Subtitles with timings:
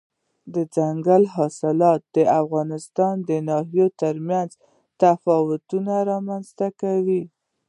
[0.53, 4.51] دځنګل حاصلات د افغانستان د ناحیو ترمنځ
[5.01, 7.23] تفاوتونه رامنځ ته کوي.